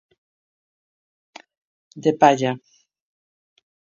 [2.03, 2.51] De palla.